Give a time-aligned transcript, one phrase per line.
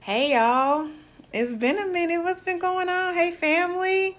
[0.00, 0.88] Hey y'all,
[1.30, 2.22] it's been a minute.
[2.22, 3.12] What's been going on?
[3.12, 4.16] Hey family,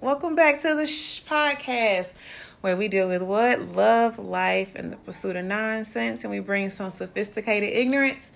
[0.00, 2.14] welcome back to the Shh podcast
[2.62, 6.70] where we deal with what love, life, and the pursuit of nonsense, and we bring
[6.70, 8.32] some sophisticated ignorance,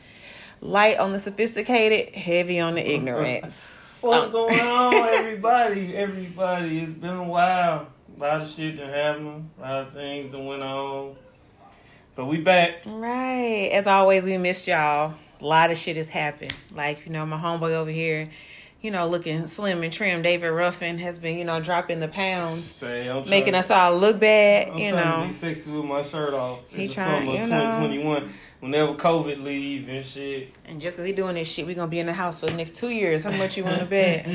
[0.60, 3.73] light on the sophisticated, heavy on the ignorance.
[4.04, 5.96] What's going on, everybody?
[5.96, 7.86] Everybody, it's been a while.
[8.18, 9.48] A lot of shit that happened.
[9.58, 11.16] A lot of things that went on.
[12.14, 12.82] But we back.
[12.84, 13.70] Right.
[13.72, 15.14] As always, we missed y'all.
[15.40, 16.54] A lot of shit has happened.
[16.74, 18.26] Like, you know, my homeboy over here,
[18.82, 22.62] you know, looking slim and trim, David Ruffin, has been, you know, dropping the pounds,
[22.62, 25.22] Say, making us all look bad, I'm you know.
[25.22, 26.58] to be sexy with my shirt off.
[26.72, 27.88] In He the trying, summer of you know.
[27.88, 28.34] 2021.
[28.64, 30.48] Whenever COVID leave and shit.
[30.64, 32.46] And just because he doing this shit, we going to be in the house for
[32.46, 33.22] the next two years.
[33.22, 34.26] How much you want to bet?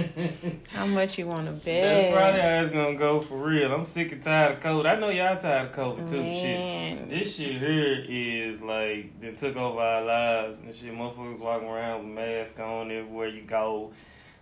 [0.67, 2.11] How much you want to bet?
[2.11, 3.73] That's probably how it's gonna go for real.
[3.73, 4.85] I'm sick and tired of COVID.
[4.85, 6.21] I know y'all tired of COVID too.
[6.21, 7.09] Shit.
[7.09, 10.93] This shit here is like that took over our lives and shit.
[10.93, 13.91] Motherfuckers walking around with masks on everywhere you go.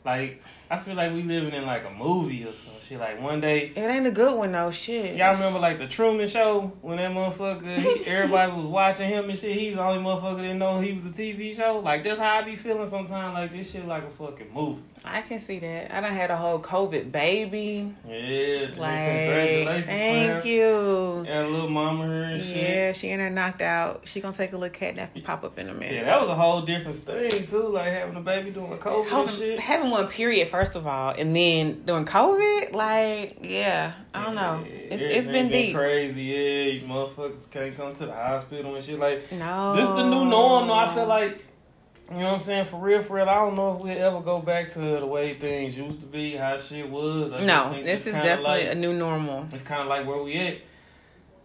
[0.07, 0.41] Like
[0.71, 2.97] I feel like we living in like a movie or some shit.
[2.99, 4.71] Like one day, It ain't a good one, though.
[4.71, 5.15] Shit.
[5.17, 9.37] y'all remember like the Truman Show when that motherfucker, he, everybody was watching him and
[9.37, 9.57] shit.
[9.57, 11.79] He was the only motherfucker that didn't know he was a TV show.
[11.79, 13.33] Like that's how I be feeling sometimes.
[13.33, 14.81] Like this shit like a fucking movie.
[15.05, 15.93] I can see that.
[15.93, 17.93] I done had a whole COVID baby.
[18.09, 21.25] Yeah, Like, congratulations, thank you.
[21.27, 22.57] And a little mama her and shit.
[22.57, 24.01] Yeah, she in there knocked out.
[24.07, 25.93] She gonna take a little catnap and pop up in a minute.
[25.93, 27.67] Yeah, that was a whole different thing too.
[27.69, 29.59] Like having a baby doing COVID and Having, shit.
[29.59, 34.63] having period first of all, and then doing COVID, like yeah, I don't know.
[34.63, 35.75] Yeah, It's it's everything been deep.
[35.75, 36.23] crazy.
[36.23, 38.99] Yeah, you motherfuckers can't come to the hospital and shit.
[38.99, 40.67] Like No, this, the new norm.
[40.67, 40.73] though.
[40.75, 41.43] I feel like
[42.11, 42.65] you know what I'm saying.
[42.65, 43.27] For real, for real.
[43.27, 46.35] I don't know if we'll ever go back to the way things used to be,
[46.35, 47.33] how shit was.
[47.33, 47.81] I no.
[47.83, 49.47] This is definitely like- a new normal.
[49.51, 50.57] It's kind of like where we at.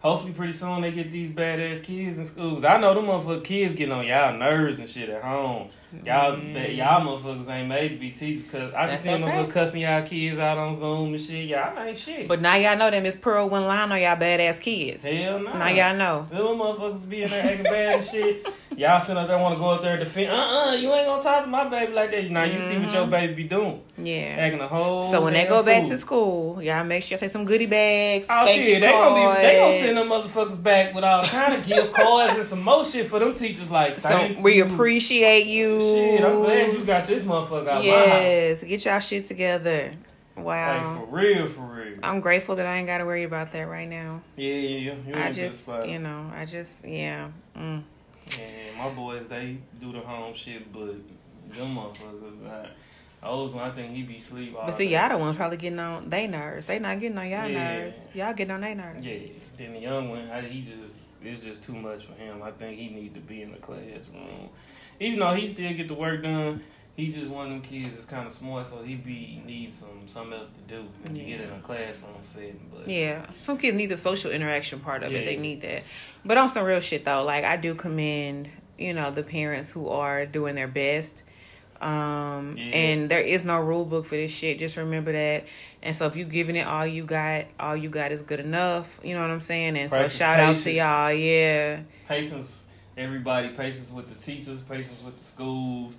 [0.00, 2.64] Hopefully, pretty soon they get these badass kids in schools.
[2.64, 5.68] I know them motherfucking kids getting on y'all nerves and shit at home.
[6.06, 6.76] Y'all, Mm.
[6.76, 9.32] y'all motherfuckers ain't made to be teachers because I That's just seen okay.
[9.32, 11.44] motherfuckers cussing y'all kids out on Zoom and shit.
[11.48, 12.26] Y'all ain't shit.
[12.28, 15.04] But now y'all know that Miss Pearl wouldn't lie on y'all badass kids.
[15.04, 15.52] Hell no.
[15.52, 16.22] Now y'all know.
[16.30, 18.46] Them motherfuckers be in there acting bad and shit.
[18.76, 20.30] Y'all sitting up there want to go up there and defend.
[20.30, 22.30] Uh uh you ain't gonna talk to my baby like that.
[22.30, 23.10] Now you see what your Mhm.
[23.10, 23.82] baby be doing.
[23.98, 24.36] Yeah.
[24.38, 25.02] Acting a whole.
[25.10, 28.26] So when they go back to school, y'all make sure you take some goodie bags.
[28.30, 31.66] Oh shit, they gonna be they gonna send them motherfuckers back with all kind of
[31.66, 33.70] gift cards and some more shit for them teachers.
[33.70, 34.64] Like, So we you.
[34.64, 35.78] appreciate you.
[35.80, 39.92] Shit, I'm glad you got this motherfucker out Yes, get y'all shit together.
[40.34, 40.96] Wow.
[40.98, 41.98] Like for real, for real.
[42.02, 44.22] I'm grateful that I ain't got to worry about that right now.
[44.36, 45.24] yeah, yeah, yeah.
[45.26, 47.28] I just, you know, I just, yeah.
[47.56, 47.82] Mm.
[48.38, 50.94] Yeah, my boys they do the home shit, but
[51.54, 52.48] them motherfuckers.
[52.50, 52.68] I,
[53.24, 54.54] Oldest one, I think he be sleep.
[54.56, 54.94] all But see, day.
[54.94, 56.66] y'all the ones probably getting on they nerves.
[56.66, 57.78] They not getting on y'all Yeah.
[57.84, 58.06] nerves.
[58.14, 59.06] Y'all getting on their nerves.
[59.06, 59.14] Yeah,
[59.56, 62.42] then the young one, I, he just it's just too much for him.
[62.42, 64.48] I think he need to be in the classroom,
[64.98, 66.62] even though he still get the work done.
[66.94, 70.06] He's just one of them kids that's kind of smart, so he be need some
[70.06, 71.46] something else to do than to get Yeah.
[71.46, 72.60] in a classroom setting.
[72.72, 75.24] But Yeah, some kids need the social interaction part of it.
[75.24, 75.84] They need that.
[76.24, 79.88] But on some real shit though, like I do commend, you know, the parents who
[79.88, 81.22] are doing their best.
[81.80, 82.64] Um Yeah.
[82.76, 84.58] and there is no rule book for this shit.
[84.58, 85.46] Just remember that.
[85.82, 89.00] And so if you giving it all you got, all you got is good enough.
[89.02, 89.76] You know what I'm saying?
[89.78, 91.12] And Practice so shout out to y'all.
[91.12, 91.80] Yeah.
[92.06, 92.64] patience,
[92.98, 95.96] everybody, patience with the teachers, patience with the schools,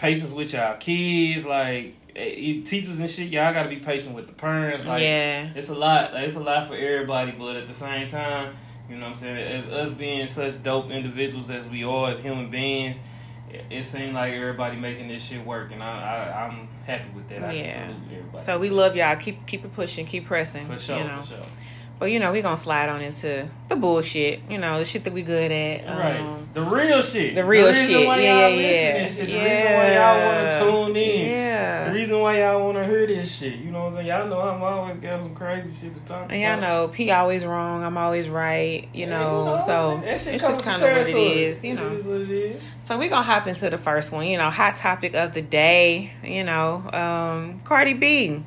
[0.00, 1.44] patience with y'all kids.
[1.44, 4.86] Like eh, teachers and shit, y'all got to be patient with the parents.
[4.86, 5.50] Like, yeah.
[5.54, 6.14] it's a lot.
[6.14, 8.56] Like, it's a lot for everybody, but at the same time,
[8.88, 9.64] you know what I'm saying?
[9.64, 12.98] As us being such dope individuals as we are as human beings,
[13.50, 17.28] it, it seems like everybody making this shit work, and I, I I'm happy with
[17.28, 17.44] that.
[17.44, 17.74] I Yeah.
[17.74, 18.44] can salute everybody.
[18.44, 19.16] So we love y'all.
[19.16, 20.66] Keep keep it pushing, keep pressing.
[20.66, 21.22] for sure, you know.
[21.22, 21.46] for sure.
[22.00, 24.40] But you know, we gonna slide on into the bullshit.
[24.50, 25.84] You know, the shit that we good at.
[25.86, 27.34] Right, Um, the real shit.
[27.34, 28.06] the real reason shit.
[28.06, 29.06] Why Yeah, y'all yeah, yeah.
[29.06, 29.26] shit.
[29.26, 29.44] The Yeah.
[29.44, 31.30] reason why y'all want to tune in.
[31.30, 31.84] Yeah.
[31.90, 33.56] The reason why y'all want to hear this shit.
[33.56, 34.06] You know what I'm saying?
[34.06, 37.44] Y'all know I'm always got some crazy shit to talk And y'all know P always
[37.44, 41.62] wrong, I'm always right, you Yeah, know, so it's just kind of what it is,
[41.62, 41.88] you know.
[41.90, 42.62] is what it is.
[42.86, 46.12] So we gonna hop into the first one, you know, hot topic of the day,
[46.24, 48.42] you know, um, Cardi B.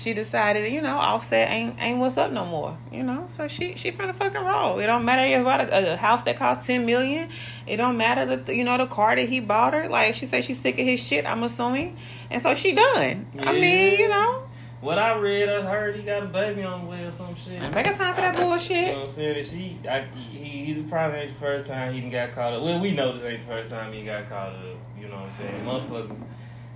[0.00, 3.26] She decided, you know, Offset ain't ain't what's up no more, you know.
[3.28, 4.78] So she she finna fucking roll.
[4.78, 7.28] It don't matter if about a, a house that costs ten million.
[7.66, 9.88] It don't matter that you know the car that he bought her.
[9.90, 11.26] Like she said, she's sick of his shit.
[11.26, 11.98] I'm assuming,
[12.30, 13.26] and so she done.
[13.40, 14.42] I mean, you know,
[14.80, 17.60] What I read, I heard he got a baby on the way or some shit.
[17.60, 18.70] ain't making time for that bullshit.
[18.70, 19.34] You know what I'm saying?
[19.34, 20.00] That she, I,
[20.32, 22.62] he, he's probably ain't the first time he got caught up.
[22.62, 24.64] Well, we know this ain't the first time he got caught up.
[24.98, 25.64] You know what I'm saying?
[25.64, 26.24] Motherfuckers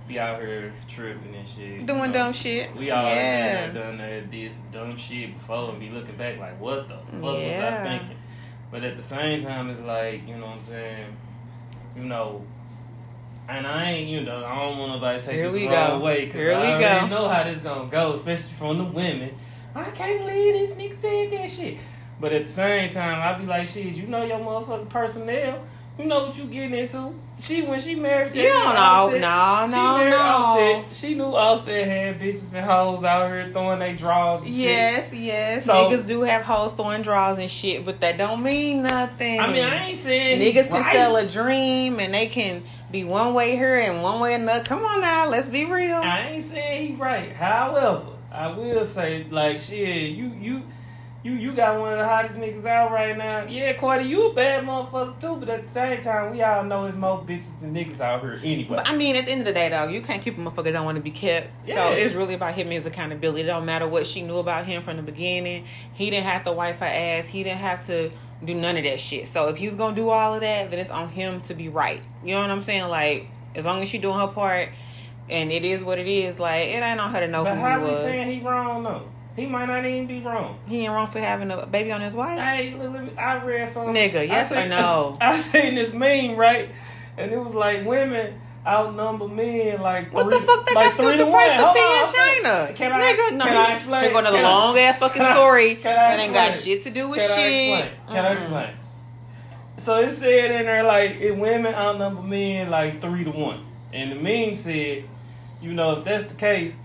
[0.07, 1.85] be out here tripping and shit.
[1.85, 2.13] Doing you know?
[2.13, 2.75] dumb shit.
[2.75, 3.67] We all yeah.
[3.71, 7.37] done that, did some dumb shit before and be looking back like, what the fuck
[7.39, 7.81] Yeah.
[7.83, 8.17] was I thinking?
[8.71, 11.17] But at the same time, it's like, you know what I'm saying?
[11.95, 12.45] You know,
[13.47, 15.99] and I ain't, you know, I don't want nobody to take Here this we wrong
[15.99, 16.05] go.
[16.05, 17.15] way because I we already go.
[17.15, 19.31] know how this gonna go, especially from the women.
[19.75, 21.77] I can't believe this nigga said that shit.
[22.19, 25.63] But at the same time, I be like, shit, you know your motherfucking personnel.
[25.99, 27.13] You know what you getting into.
[27.37, 28.81] She when she married that You don't know.
[28.81, 30.17] Offset, No, she no, married no.
[30.17, 30.95] Offset.
[30.97, 34.41] She knew Offset had bitches and hoes out here throwing their draws.
[34.45, 35.65] And Yes, yes.
[35.65, 39.39] So- Niggas do have hoes throwing draws and shit, but that don't mean nothing.
[39.39, 40.95] I mean, I ain't saying Niggas he's can right.
[40.95, 44.63] sell a dream and they can be one way here and one way another.
[44.63, 45.95] Come on now, let's be real.
[45.97, 47.33] I ain't saying he right.
[47.33, 50.61] However, I will say like shit, you you
[51.25, 53.47] you you got one of the hottest niggas out right now.
[53.49, 56.85] Yeah, Cardi, you a bad motherfucker too, but at the same time, we all know
[56.85, 58.77] it's more bitches than niggas out here anyway.
[58.77, 60.65] But I mean, at the end of the day, though, you can't keep a motherfucker
[60.65, 61.47] that don't want to be kept.
[61.67, 61.75] Yeah.
[61.75, 63.41] So it's really about him and his accountability.
[63.41, 65.65] It don't matter what she knew about him from the beginning.
[65.93, 67.25] He didn't have to wipe her ass.
[67.25, 68.11] He didn't have to
[68.43, 69.27] do none of that shit.
[69.27, 72.03] So if he's gonna do all of that, then it's on him to be right.
[72.23, 72.87] You know what I'm saying?
[72.87, 74.69] Like as long as she doing her part,
[75.27, 76.37] and it is what it is.
[76.37, 78.01] Like it ain't on her to know but who how he we was.
[78.01, 79.09] saying he wrong though?
[79.35, 80.59] He might not even be wrong.
[80.65, 82.39] he ain't wrong for having a baby on his wife.
[82.39, 83.93] Hey, look, let me, I read something.
[83.93, 85.17] Nigga, yes I or no?
[85.21, 86.69] I seen this meme right,
[87.17, 90.95] and it was like women outnumber men like What three, the fuck that like got
[90.95, 92.43] to do with the price of tea in.
[92.43, 92.73] China?
[92.73, 93.13] Can I?
[93.13, 94.03] Nigga, no, can I explain?
[94.05, 96.53] They go to the I- long ass fucking can story can I that ain't got
[96.53, 97.79] shit to do with Can I shit.
[97.79, 98.15] explain?
[98.15, 98.37] Can I Mm.
[98.37, 98.69] explain?
[99.77, 104.11] So it said in there like if women outnumber men like three to one, and
[104.11, 105.03] the meme said,
[105.61, 106.77] you know, if that's the case,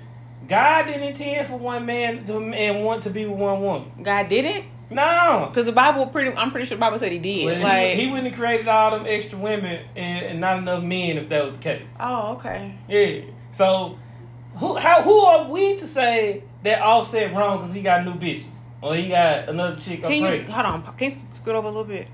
[0.50, 3.93] God didn't intend for one man to and want to be with one woman.
[4.02, 6.37] God didn't, No, because the Bible pretty.
[6.37, 7.47] I'm pretty sure the Bible said he did.
[7.47, 11.19] Well, like, he, wouldn't have created all them extra women and, and not enough men
[11.19, 11.87] if that was the case.
[12.00, 12.76] oh, okay.
[12.88, 13.20] Yeah.
[13.52, 13.97] So
[14.56, 18.64] who how who are we to say that Offset wrong because he got new bitches
[18.82, 20.02] or he got another chick?
[20.02, 20.82] Can you hold on?
[20.97, 22.08] Can you scoot over a little bit?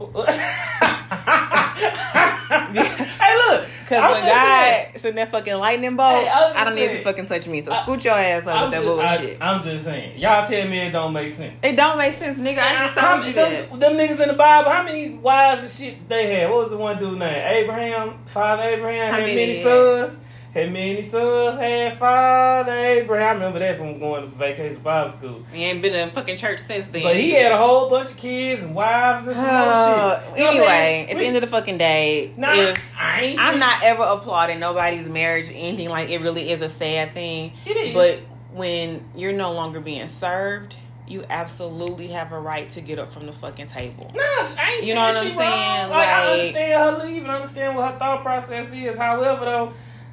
[2.52, 3.68] hey, look.
[3.92, 5.14] Because I'm when just God saying.
[5.16, 7.60] that fucking lightning bolt, Hey, I I don't just need to fucking touch me.
[7.60, 9.40] So I- scoot your ass up I'm with that bullshit.
[9.40, 10.18] I, am just saying.
[10.18, 11.58] Y'all tell me it don't make sense.
[11.62, 12.58] it don't make sense, nigga.
[12.58, 13.80] I just told you them, that.
[13.80, 16.50] Them niggas in the Bible, how many wives and shit they had?
[16.50, 17.44] What was the one dude named?
[17.46, 20.18] Abraham, Father Abraham, How had many many sons?
[20.54, 21.58] Had many sons?
[21.58, 23.26] Had Father Abraham.
[23.26, 25.42] I remember that from going to vacation Bible school.
[25.50, 27.02] He ain't been in fucking church since then.
[27.02, 30.38] But he had a whole bunch of kids and wives and some Uh, shit.
[30.38, 33.34] You know what I'm anyway, at the end of the fucking day, Nah, if I
[33.38, 37.54] I'm not ever applauding nobody's marriage or anything like it really is a sad thing.
[37.64, 37.94] It is.
[37.94, 38.18] But
[38.52, 40.76] when you're no longer being served,
[41.08, 44.12] you absolutely have a right to get up from the fucking table.
[44.14, 45.90] Nah, I ain't You know what I'm saying?
[45.90, 48.98] Like, I understand her leaving, I understand what her thought process is.
[48.98, 49.72] However, though,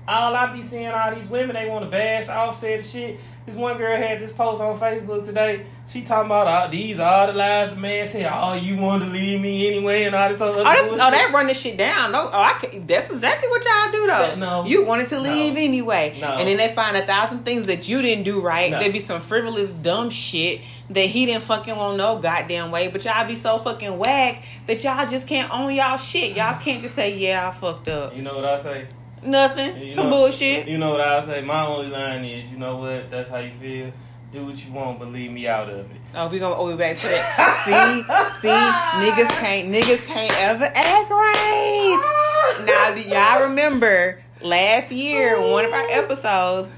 [0.10, 3.20] all I be seeing all these women, they want to bash Offset shit.
[3.46, 5.66] This one girl had this post on Facebook today.
[5.88, 8.52] She talking about all, these are all the lies the man tell.
[8.52, 10.62] Oh, you wanted to leave me anyway, and all this other.
[10.62, 10.92] Oh, bullshit.
[10.94, 12.12] oh, that run this shit down.
[12.12, 14.36] No, oh, I can, that's exactly what y'all do though.
[14.36, 14.66] No.
[14.66, 15.22] you wanted to No.
[15.24, 16.28] leave anyway, No.
[16.38, 18.72] and then they find a thousand things that you didn't do right.
[18.72, 18.80] No.
[18.80, 20.62] There be some frivolous, dumb shit
[20.92, 22.90] that he didn't fucking want no goddamn way.
[22.90, 26.36] But y'all be so fucking whack that y'all just can't own y'all shit.
[26.36, 28.88] Y'all can't just say, "Yeah, I fucked up." You know what I say?
[29.24, 29.92] Nothing.
[29.92, 30.68] Some know- bullshit.
[30.68, 31.42] You know what I say?
[31.42, 33.10] My only line is, you know what?
[33.12, 33.92] That's how you feel.
[34.32, 35.98] Do what you want, but leave me out of it.
[36.14, 37.64] Oh, we gonna oh, we back to that.
[37.66, 42.64] see, see, niggas can't niggas can't ever act right.
[42.66, 46.70] Now, do y'all remember last year one of our episodes?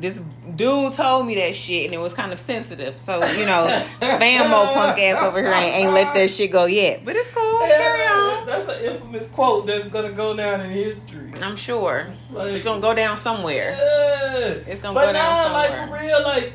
[0.00, 0.20] This
[0.56, 2.98] dude told me that shit, and it was kind of sensitive.
[2.98, 7.04] So you know, Famo punk ass over here ain't, ain't let that shit go yet.
[7.04, 7.58] But it's cool.
[7.60, 8.46] Carry on.
[8.46, 11.32] That's an infamous quote that's gonna go down in history.
[11.42, 13.76] I'm sure Like, it's gonna go down somewhere.
[13.78, 14.46] Yeah.
[14.66, 16.00] It's gonna but go down nah, like somewhere.
[16.00, 16.52] for real, like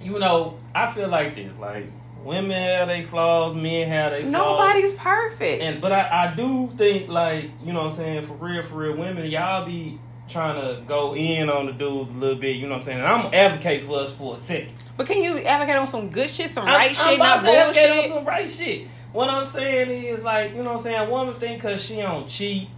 [0.00, 1.54] you know, I feel like this.
[1.56, 1.86] Like
[2.24, 4.32] women have their flaws, men have their flaws.
[4.32, 5.62] Nobody's perfect.
[5.62, 8.76] And but I, I do think like you know what I'm saying for real, for
[8.76, 9.98] real, women y'all be
[10.28, 12.56] trying to go in on the dudes a little bit.
[12.56, 12.98] You know what I'm saying?
[12.98, 14.72] And I'm gonna advocate for us for a second.
[14.96, 17.50] but can you advocate on some good shit, some I'm- right I'm shit, about not
[17.52, 18.12] to advocate on bullshit?
[18.12, 18.88] some right shit.
[19.12, 20.96] What I'm saying is like you know what I'm saying.
[20.96, 22.68] A woman think because she don't cheat.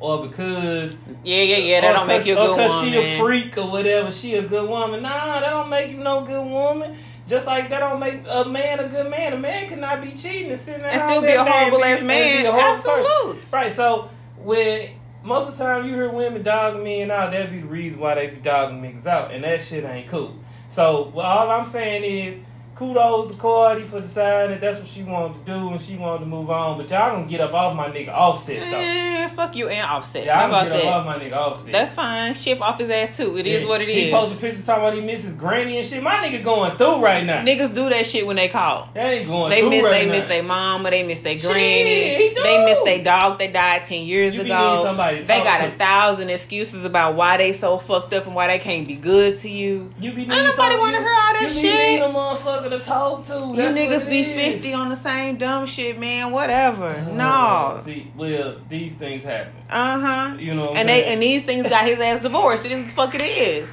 [0.00, 1.80] Or because Yeah, yeah, yeah.
[1.82, 2.92] That don't make you a or good woman.
[2.92, 5.02] she a freak or whatever, she a good woman.
[5.02, 6.96] Nah, that don't make you no good woman.
[7.28, 9.32] Just like that don't make a man a good man.
[9.34, 12.44] A man cannot be cheating and sitting there and still be a horrible ass man.
[12.44, 13.00] Absolutely.
[13.04, 13.42] Absolutely.
[13.52, 13.72] Right.
[13.72, 14.90] So when
[15.24, 18.14] most of the time you hear women dogging men out, that'd be the reason why
[18.14, 20.36] they be dogging niggas out, and that shit ain't cool.
[20.70, 25.02] So well, all I'm saying is, kudos to Cardi for deciding that that's what she
[25.02, 26.78] wanted to do and she wanted to move on.
[26.78, 28.76] But y'all gonna get up off my nigga Offset though.
[28.78, 30.24] Eh, fuck you and Offset.
[30.26, 31.72] Y'all gonna about get up off my nigga Offset.
[31.72, 32.34] That's fine.
[32.34, 33.36] Ship off his ass too.
[33.38, 33.68] It is Yeah.
[33.68, 34.12] what it He is.
[34.12, 36.02] posted pictures talking about he misses Granny and shit.
[36.02, 37.42] My nigga going through right now.
[37.44, 38.88] Niggas do that shit when they call.
[38.92, 40.12] They ain't going They through miss right they now.
[40.12, 44.04] miss their mama, they miss their granny, he they miss their dog that died ten
[44.04, 44.84] years You ago.
[44.84, 45.68] to they got to.
[45.68, 49.38] a thousand excuses about why they so fucked up and why they can't be good
[49.40, 49.90] to you.
[50.00, 51.62] You be Ain't nobody some- wanna hear all that you shit.
[51.62, 53.32] be needing a motherfucker to talk to.
[53.34, 54.54] You That's niggas be it is.
[54.54, 56.30] fifty on the same dumb shit, man.
[56.32, 56.88] Whatever.
[56.88, 57.80] Uh, no.
[57.82, 59.52] See, well, these things happen.
[59.70, 60.36] Uh huh.
[60.38, 61.12] You know what I'm And they saying?
[61.14, 62.64] and these things got his ass divorced.
[62.64, 63.68] It is the fuck it is.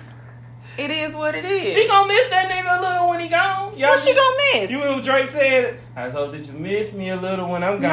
[0.77, 1.73] It is what it is.
[1.73, 3.77] She gonna miss that nigga a little when he gone.
[3.77, 4.71] Y'all what she gonna miss?
[4.71, 7.89] You remember Drake said, I hope that you miss me a little when I'm gone.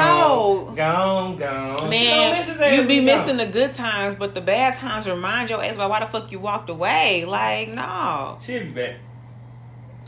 [0.69, 0.73] No.
[0.75, 1.73] Gone, gone.
[1.75, 3.45] She gonna Man, miss his ass you be missing gone.
[3.47, 6.39] the good times, but the bad times remind your ass about why the fuck you
[6.39, 7.25] walked away.
[7.27, 8.37] Like, no.
[8.41, 8.95] She'll be back.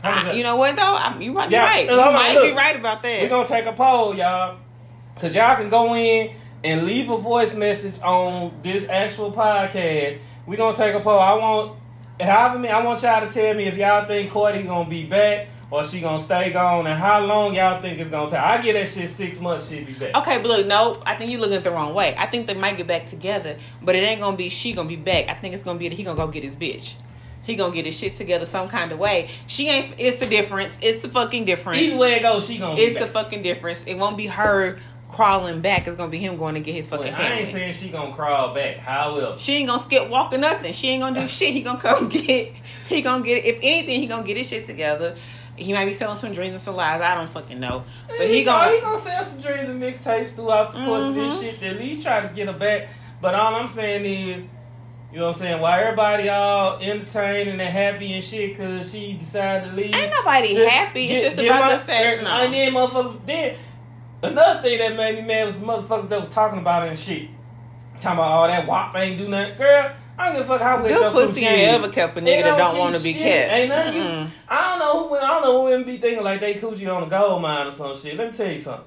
[0.02, 0.82] I, you know what though?
[0.82, 1.88] I, you might be right.
[1.88, 2.42] You might look.
[2.44, 3.22] be right about that.
[3.22, 4.58] We're gonna take a poll, y'all.
[5.20, 10.18] Cause y'all can go in and leave a voice message on this actual podcast.
[10.46, 11.18] We're gonna take a poll.
[11.18, 11.78] I want
[12.20, 15.48] however many I want y'all to tell me if y'all think Cardi gonna be back
[15.70, 18.40] or she gonna stay gone and how long y'all think it's gonna take.
[18.40, 20.14] I get that shit six months, she'll be back.
[20.16, 22.14] Okay, but look, no, I think you're looking at the wrong way.
[22.16, 24.96] I think they might get back together, but it ain't gonna be she gonna be
[24.96, 25.28] back.
[25.28, 26.94] I think it's gonna be that he gonna go get his bitch.
[27.44, 29.28] He gonna get his shit together some kind of way.
[29.46, 29.94] She ain't.
[29.98, 30.78] It's a difference.
[30.80, 31.80] It's a fucking difference.
[31.82, 33.84] Either way it goes, she gonna It's a fucking difference.
[33.84, 35.86] It won't be her crawling back.
[35.86, 37.38] It's gonna be him going to get his Well, fucking I family.
[37.42, 38.76] ain't saying she gonna crawl back.
[38.78, 40.72] However, She ain't gonna skip walk or nothing.
[40.72, 41.52] She ain't gonna do shit.
[41.52, 42.52] He gonna come get.
[42.88, 43.44] He gonna get.
[43.44, 45.16] If anything, he gonna get his shit together.
[45.56, 47.02] He might be selling some dreams and some lies.
[47.02, 47.84] I don't fucking know.
[48.08, 48.74] But he, gonna gonna.
[48.76, 51.40] he gonna sell some dreams and mixtapes throughout the course of this Mhm.
[51.42, 51.62] shit.
[51.62, 52.88] At least try to get her back.
[53.20, 54.44] But all I'm saying is,
[55.12, 55.60] you know what I'm saying?
[55.60, 59.94] Why everybody all entertained and happy and shit, cause she decided to leave.
[59.94, 61.04] Ain't nobody Just happy.
[61.06, 62.20] It's just about my- the fact.
[62.20, 62.30] Er, no.
[62.30, 63.56] And then motherfuckers then
[64.22, 66.98] another thing that made me mad was the motherfuckers that was talking about it and
[66.98, 67.28] shit.
[68.00, 69.56] Talking about all that WAP ain't do nothing.
[69.58, 72.42] Girl, I don't give a fuck how wet your pussy ain't ever kept a nigga
[72.44, 73.52] that don't want to be kept.
[73.52, 74.02] Ain't nothing.
[74.02, 74.30] Mm-mm.
[74.48, 77.02] I don't know who I don't know who women be thinking like they coochie on
[77.02, 78.16] a gold mine or some shit.
[78.16, 78.86] Let me tell you something.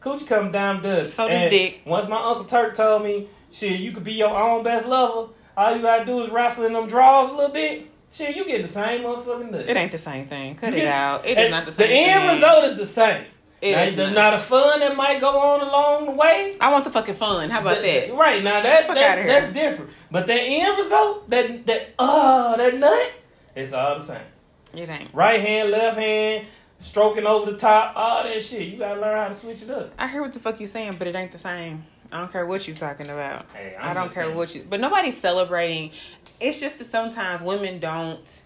[0.00, 1.16] Coochie come down dust.
[1.16, 1.80] So does dick.
[1.84, 5.32] Once my Uncle Turk told me, shit, you could be your own best lover.
[5.56, 7.86] All you gotta do is wrestle in them draws a little bit.
[8.12, 9.68] Shit, you get the same motherfucking nut.
[9.68, 10.54] It ain't the same thing.
[10.54, 11.26] Cut You it get- out.
[11.26, 11.88] It is not the same.
[11.88, 12.30] The end thing.
[12.34, 13.24] result is the same.
[13.60, 14.34] It now, is there's not.
[14.34, 16.54] a fun that might go on along the way.
[16.60, 17.48] I want the fucking fun.
[17.50, 18.14] How about Th- that?
[18.14, 19.90] Right now, that that's, that's different.
[20.10, 23.12] But the end result, that that uh that nut,
[23.56, 24.20] it's all the same.
[24.74, 25.14] It ain't.
[25.14, 26.46] Right hand, left hand,
[26.80, 28.68] stroking over the top, all that shit.
[28.68, 29.92] You gotta learn how to switch it up.
[29.98, 31.84] I hear what the fuck you saying, but it ain't the same.
[32.12, 33.46] I don't care what you're talking about.
[33.52, 34.36] Hey, I don't care saying.
[34.36, 34.64] what you.
[34.68, 35.90] But nobody's celebrating.
[36.40, 38.42] It's just that sometimes women don't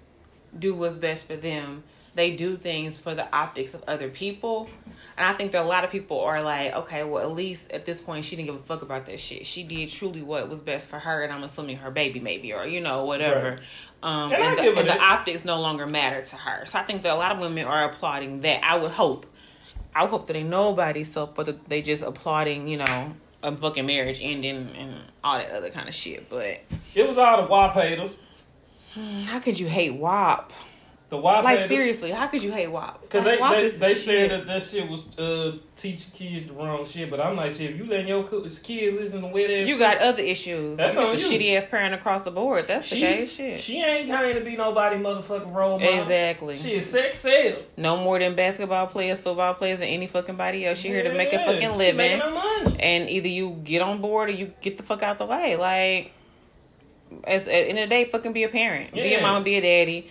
[0.58, 1.82] do what's best for them.
[2.14, 4.68] They do things for the optics of other people,
[5.16, 7.86] and I think that a lot of people are like, okay, well, at least at
[7.86, 9.46] this point, she didn't give a fuck about that shit.
[9.46, 12.66] She did truly what was best for her, and I'm assuming her baby, maybe, or
[12.66, 13.50] you know, whatever.
[13.50, 13.60] Right.
[14.02, 16.66] Um, And and the, and the optics no longer matter to her.
[16.66, 18.64] So I think that a lot of women are applauding that.
[18.64, 19.26] I would hope.
[19.94, 23.56] I would hope that ain't nobody so for the, they just applauding, you know, a
[23.56, 26.28] fucking marriage ending and all that other kind of shit.
[26.28, 26.60] But
[26.94, 28.16] It was all the WAP haters.
[29.26, 30.52] how could you hate WAP?
[31.10, 33.00] The WAP Like seriously, how could you hate WAP?
[33.00, 36.52] Because Like, they, WAP they, they said that that shit was uh, teaching kids the
[36.52, 37.08] wrong shit.
[37.08, 39.96] But I'm like, shit, if you letting your kids listen to wet ass you got
[39.98, 40.76] other issues.
[40.76, 41.40] That's just a you.
[41.40, 42.68] shitty ass parent across the board.
[42.68, 43.32] That's the case.
[43.32, 43.60] Shit.
[43.60, 46.02] she ain't trying to be nobody motherfucking role model.
[46.02, 46.58] Exactly.
[46.58, 47.72] She is sex sales.
[47.78, 50.78] no more than basketball players, football players, and any fucking body else.
[50.78, 51.96] She here to make a fucking she living.
[51.96, 52.76] making her money.
[52.80, 55.56] and either you get on board or you get the fuck out the way.
[55.56, 56.12] Like,
[57.24, 59.54] as at the end of the day, fucking be a parent, be a mom, be
[59.54, 60.06] a daddy.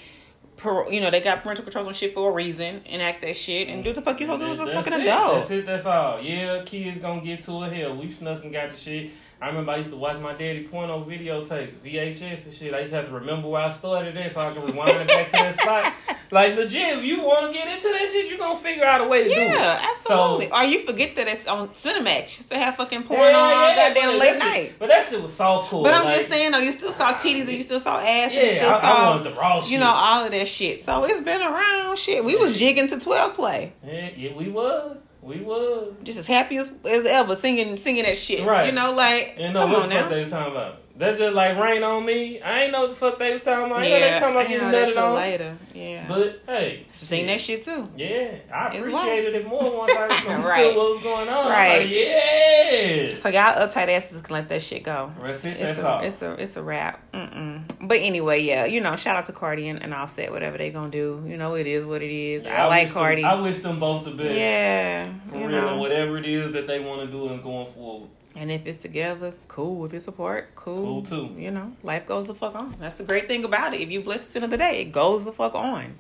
[0.64, 2.82] You know they got parental controls on shit for a reason.
[2.86, 5.02] Enact that shit and do the fuck you supposed to do as a fucking it.
[5.02, 5.36] adult.
[5.36, 5.66] That's it.
[5.66, 6.22] That's all.
[6.22, 7.74] Yeah, kids gonna get to it.
[7.74, 9.12] Hell, we snuck and got the shit.
[9.40, 12.74] I remember I used to watch my daddy porno videotape, VHS and shit.
[12.74, 15.08] I used to have to remember where I started at so I can rewind it
[15.08, 15.94] back to that spot.
[16.30, 19.08] Like legit, if you want to get into that shit, you're gonna figure out a
[19.08, 19.48] way to do it.
[19.48, 20.48] Yeah, absolutely.
[20.50, 22.24] So- or you forget that it's on Cinemax.
[22.24, 24.74] You still have fucking Yeah, porn on all yeah, goddamn late that shit- night.
[24.78, 25.84] But that shit was so cool.
[25.84, 28.34] But I'm like, just saying though, you still saw titties and you still saw ass
[28.34, 30.84] and you still I, I saw wanted the raw you know all of that shit.
[30.84, 31.98] So it's been around.
[31.98, 33.72] Shit, we was jigging to twelve play.
[33.86, 35.94] Yeah, yeah, we was, we was.
[36.04, 38.46] just as happy as, as ever singing singing that shit.
[38.48, 38.68] Right.
[38.68, 40.10] You know, like You know come what on the fuck now.
[40.10, 40.82] they was talking about?
[41.00, 42.42] That's just like rain on me.
[42.42, 43.82] I ain't know what the fuck they was talking about.
[43.82, 45.16] I ain't know they was yeah, talking about getting nutted on.
[45.16, 45.58] later.
[45.76, 47.28] Yeah, But hey, sing shit.
[47.28, 47.90] that shit too.
[47.96, 50.08] Yeah, I It's appreciated it more once I
[50.44, 50.76] Right.
[50.76, 51.50] what was going on.
[51.52, 51.80] Right.
[51.82, 53.22] Like, yes.
[53.22, 55.12] So y'all uptight asses can let that shit go.
[55.22, 55.50] That's it.
[55.52, 56.02] It's That's a, all.
[56.04, 57.12] it's a it's a wrap.
[57.12, 57.57] Mm-mm.
[57.88, 60.90] But anyway, yeah, you know, shout out to Cardi and, and Offset, whatever they gonna
[60.92, 61.24] do.
[61.26, 62.44] You know, it is what it is.
[62.44, 63.24] Yeah, I, like wish them- Cardi.
[63.24, 64.36] I wish them both the best.
[64.36, 65.78] yeah, For you real, know.
[65.78, 68.10] whatever it is that they want to do and going forward.
[68.36, 69.86] And if it's together, cool.
[69.86, 71.02] If it's apart, cool.
[71.02, 71.36] Cool, too.
[71.42, 72.76] You know, life goes the fuck on.
[72.80, 73.82] That's the great thing about it.
[73.82, 75.96] If you bless of the day, it goes the fuck on.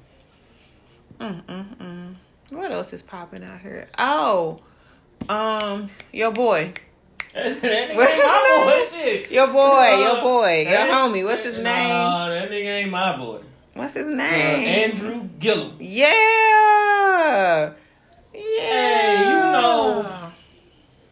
[1.19, 2.13] Mm mm mm.
[2.51, 3.87] What else is popping out here?
[3.97, 4.59] Oh,
[5.29, 6.73] um, your boy,
[7.37, 8.97] that nigga What's ain't my boy.
[8.97, 9.31] Shit.
[9.31, 9.53] your boy,
[9.99, 11.23] your Uh, boy, your that- homie.
[11.23, 11.63] What's his name?
[11.89, 13.39] Nah, that nigga ain't my boy.
[13.73, 14.67] What's his Uh, name?
[14.91, 15.75] Andrew Gillum.
[15.79, 17.73] Yeah.
[18.33, 18.41] Yeah.
[18.41, 20.05] Hey, you know-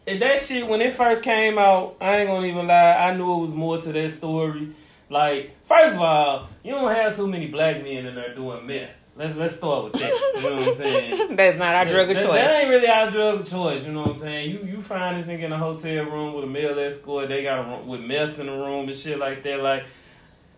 [0.08, 3.38] And that shit, when it first came out, I ain't gonna even lie, I knew
[3.38, 4.68] it was more to that story.
[5.10, 9.02] Like, first of all, you don't have too many black men in there doing meth.
[9.16, 10.12] Let's let's start with that.
[10.36, 11.36] You know what I'm saying?
[11.36, 12.34] That's not our drug of that, choice.
[12.34, 13.84] That ain't really our drug of choice.
[13.86, 14.50] You know what I'm saying?
[14.50, 17.28] You you find this nigga in a hotel room with a male escort.
[17.28, 19.60] They got a, with meth in the room and shit like that.
[19.62, 19.84] Like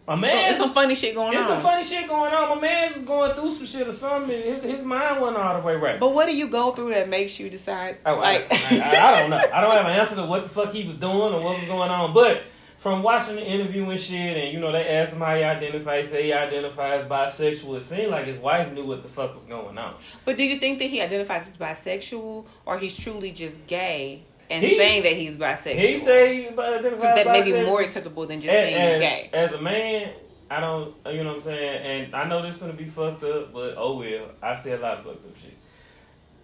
[0.09, 1.49] my man, There's some funny shit going it's on.
[1.49, 2.57] some funny shit going on.
[2.57, 4.35] My man's was going through some shit or something.
[4.35, 6.00] and His, his mind wasn't all the way right.
[6.00, 7.99] But what do you go through that makes you decide?
[8.07, 9.37] Oh, like, I, I, I don't know.
[9.37, 11.69] I don't have an answer to what the fuck he was doing or what was
[11.69, 12.15] going on.
[12.15, 12.43] But
[12.79, 16.11] from watching the interview and shit, and you know, they asked him how he identifies.
[16.11, 17.79] Say he identifies bisexual.
[17.79, 19.95] It seemed like his wife knew what the fuck was going on.
[20.25, 24.65] but do you think that he identifies as bisexual or he's truly just gay and
[24.65, 25.79] He- saying that he's bisexual?
[25.79, 29.31] He say he identifies that may be more acceptable than just as, saying as, gay.
[29.33, 30.13] as a man,
[30.51, 32.05] I don't, you know what I'm saying?
[32.07, 34.27] And I know this is gonna be fucked up, but oh well.
[34.43, 35.55] I say a lot of fucked up shit.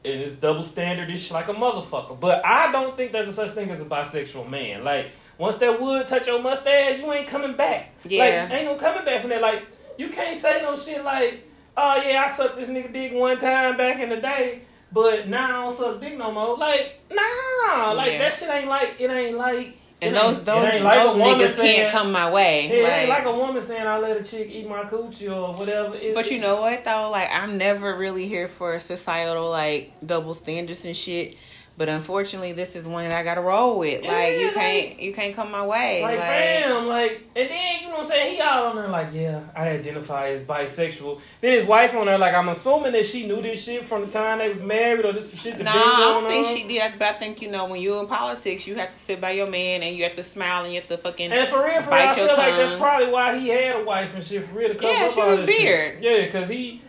[0.05, 2.19] And it's double standard ish like a motherfucker.
[2.21, 4.85] But I don't think there's a such thing as a bisexual man.
[4.85, 5.07] Like,
[5.39, 7.91] once that wood touch your mustache, you ain't coming back.
[8.05, 8.47] Yeah.
[8.49, 9.41] Like, ain't no coming back from that.
[9.43, 9.63] Like,
[9.99, 13.77] you can't say no shit like, oh yeah, I sucked this nigga dick one time
[13.77, 14.63] back in the day.
[14.93, 16.57] But now I don't suck dick no more.
[16.57, 18.19] Like, nah, like Yeah.
[18.19, 19.79] that shit ain't like it ain't like.
[20.03, 22.67] And those those, like those niggas saying- can't come my way.
[22.67, 25.55] it ain't like- like a woman saying I let a chick eat my coochie or
[25.55, 25.95] whatever.
[25.97, 27.09] It, But you know what though?
[27.11, 31.37] Like I'm never really here for societal like double standards and shit.
[31.77, 34.05] But unfortunately, this is one that I gotta roll with.
[34.05, 36.03] Like you can't you can't come my way.
[36.03, 38.35] like, Like, fam, like, and then you know what I'm saying?
[38.37, 41.21] He all on there like, yeah, I identify as bisexual.
[41.41, 44.13] Then his wife on there like, I'm assuming that she knew this shit from the
[44.13, 46.57] time they was married or this shit that Nah, I don't think on.
[46.57, 46.93] she did.
[46.97, 49.49] But I think you know when you're in politics, you have to sit by your
[49.49, 51.33] man and you have to smile and you have to fucking.
[51.33, 53.85] And for real, for real, I feel your like that's probably why he had a
[53.85, 56.01] wife and shit for real to cover Yeah, up all his this shit.
[56.03, 56.81] Yeah, because he,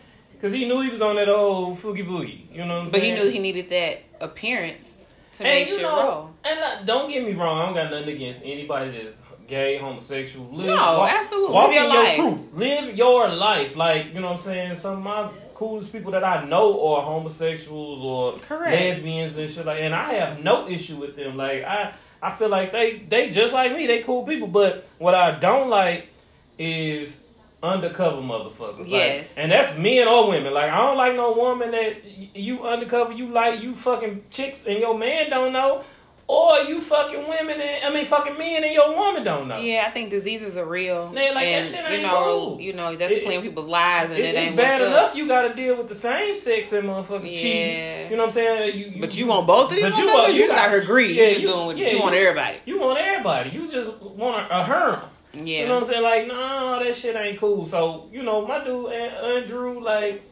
[0.42, 2.42] cause he knew he was on that old foogie boogie.
[2.52, 2.92] You know what I'm saying?
[2.92, 4.94] but he knew he needed that appearance
[5.34, 6.30] to And make shit know, roll.
[6.44, 10.48] and uh, don't get me wrong, I don't got nothing against anybody that's gay, homosexual.
[10.52, 11.54] Live, No, walk, absolutely.
[11.54, 12.16] Walk Live your your life.
[12.16, 12.54] truth.
[12.54, 13.76] Live your life.
[13.76, 14.76] Like, you know what I'm saying?
[14.78, 18.72] Some of my coolest people that I know are homosexuals or Correct.
[18.74, 21.38] lesbians and shit like and I have no issue with them.
[21.38, 24.48] Like I I feel like they they just like me, they cool people.
[24.48, 26.10] But what I don't like
[26.58, 27.22] is
[27.66, 28.80] undercover motherfuckers.
[28.80, 29.34] Like, Yes.
[29.38, 30.54] and that's men or women.
[30.54, 34.66] Like I don't like no woman that y- you undercover, you like you fucking chicks
[34.68, 35.84] and your man don't know.
[36.28, 39.60] Or you fucking women and I mean fucking men and your woman don't know.
[39.60, 41.12] Yeah, I think diseases are real.
[41.14, 42.62] Yeah, like, that and shit you ain't know, cool.
[42.62, 45.16] you know, that's It- playing people's lives, and It- it, it's ain't bad enough up.
[45.16, 47.40] you got to deal with the same sex and motherfuckers Yeah.
[47.42, 48.10] cheating.
[48.10, 48.76] You know what I'm saying?
[48.76, 49.84] You, you, But you want both of these?
[49.84, 51.14] But you want- you, you got- her greedy.
[51.14, 52.58] yeah, you you- doing yeah, you, want everybody.
[52.66, 53.50] You want everybody.
[53.52, 55.02] You just want a, a harem.
[55.38, 55.62] Yeah.
[55.62, 56.04] You know what I'm saying?
[56.04, 57.66] Like, no, that shit ain't cool.
[57.66, 60.24] So, you know, my dude An- Andrew, like,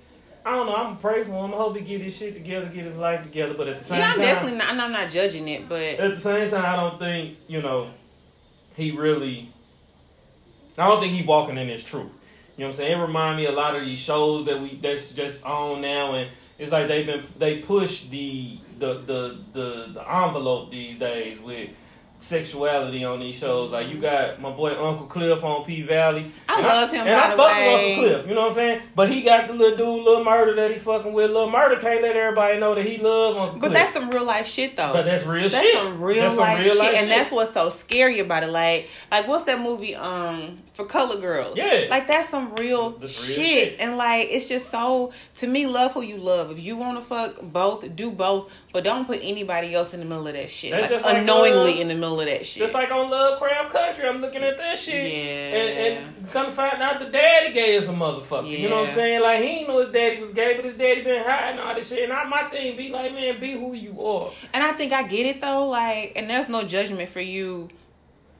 [0.45, 0.75] I don't know.
[0.75, 1.53] I'm gonna pray for him.
[1.53, 3.53] I hope he get his shit together, get his life together.
[3.53, 3.99] But at the same time.
[3.99, 4.69] yeah, I'm time, definitely not.
[4.71, 7.89] and I'm not judging it, but at the same time, I don't think you know
[8.75, 9.49] he really.
[10.77, 12.09] I don't think he walking in his truth.
[12.57, 12.99] You know what I'm saying?
[12.99, 16.29] It remind me a lot of these shows that we that's just on now, and
[16.59, 21.69] it's like they've been they push the the the the, the envelope these days with
[22.23, 23.71] sexuality on these shows.
[23.71, 26.25] Like you got my boy Uncle Cliff on P Valley.
[26.47, 27.89] I And love him, And by I the fuck with.
[27.89, 28.27] Uncle Cliff.
[28.27, 28.81] You know what I'm saying?
[28.95, 31.31] But he got the little dude, little murder that he fucking with.
[31.31, 33.73] Little murder can't let everybody know that he love Uncle but Cliff.
[33.73, 34.93] that's some real life shit though.
[34.93, 35.73] But that's real That's shit.
[35.75, 37.01] some real That's some real shit, life shit.
[37.03, 38.49] and that's what's so scary about it.
[38.49, 39.95] Like, like what's that movie?
[39.95, 41.57] Um, for color girls.
[41.57, 41.85] Yeah.
[41.89, 43.37] like that's some real, That's shit.
[43.37, 43.75] real shit.
[43.79, 45.67] and like it's just so to me.
[45.67, 46.51] Love who you love.
[46.51, 50.05] If you want to fuck both, do both, but don't put anybody else in the
[50.05, 50.71] middle of that shit.
[50.71, 52.63] That's Like, just like, unknowingly uh, in the middle of that shit.
[52.63, 55.11] Just like on Lovecraft Country, I'm looking at that shit.
[55.11, 55.57] Yeah.
[55.57, 58.49] And, and come find out the daddy gay is a motherfucker.
[58.49, 59.21] You know what I'm saying?
[59.21, 61.89] Like he ain't know his daddy was gay, but his daddy been hiding all this
[61.89, 62.03] shit.
[62.03, 64.31] And I, my thing be like, man, be who you are.
[64.53, 67.69] And I think I get it though, like, and there's no judgment for you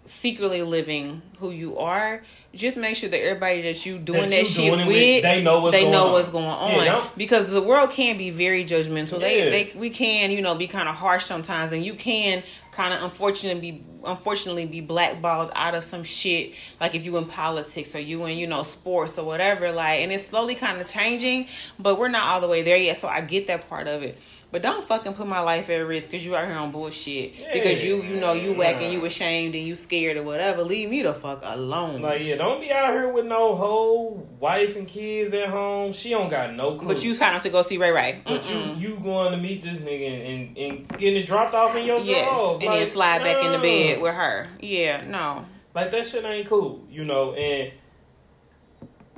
[0.06, 2.24] secretly living who you are.
[2.54, 5.42] Just make sure that everybody that you doing That that, you shit doing with, they
[5.42, 6.12] know what's they going know on.
[6.12, 6.86] what's going on.
[6.86, 9.14] Yeah, because the world can be very judgmental.
[9.14, 9.28] Yeah.
[9.28, 12.94] They, they, we can, you know, be kind of harsh sometimes, and you can kind
[12.94, 17.96] of unfortunately be unfortunately be blackballed out of some shit like if you in politics
[17.96, 21.48] or you in you know sports or whatever like and it's slowly kind of changing
[21.80, 24.18] but we're not all the way there yet so i get that part of it
[24.54, 27.34] but don't fucking put my life at risk because you out here on bullshit.
[27.34, 30.62] Yeah, because you, you know, you whack and you ashamed and you scared or whatever.
[30.62, 32.04] Leave me the fuck alone.
[32.04, 35.92] Like, yeah, don't be out here with no whole wife and kids at home.
[35.92, 36.88] She don't got no clue.
[36.88, 38.22] But you kind of to go see Ray Ray.
[38.24, 38.80] But Mm-mm.
[38.80, 41.88] you, you going to meet this nigga and, and, and getting it dropped off in
[41.88, 43.24] your yes, and like, then slide no.
[43.24, 44.50] back in the bed with her.
[44.62, 45.48] Yeah, no.
[45.74, 47.34] Like that shit ain't cool, you know.
[47.34, 47.74] And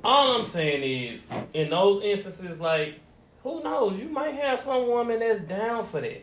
[0.01, 3.01] all I'm saying is, in those instances, like
[3.45, 3.99] who knows?
[3.99, 6.09] You might have some woman that's down for that.
[6.09, 6.17] You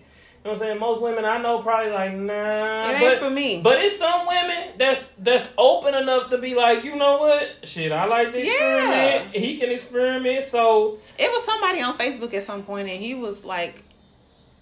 [0.45, 0.81] know what I'm saying?
[0.81, 2.91] Most women I know probably like, nah.
[2.91, 3.61] It ain't but, for me.
[3.63, 7.49] But it's some women that's that's open enough to be like, you know what?
[7.63, 9.35] Shit, I like to experiment.
[9.35, 9.41] Yeah.
[9.41, 10.45] He can experiment.
[10.47, 13.85] So it was somebody on Facebook at some point, and he was like